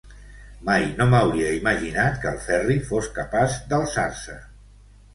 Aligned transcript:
Mai 0.69 0.85
no 1.01 1.07
m'hauria 1.11 1.51
imaginat 1.59 2.19
que 2.25 2.33
el 2.33 2.41
Ferri 2.49 2.81
fos 2.91 3.13
capaç 3.21 3.63
d'alçar-se. 3.71 4.43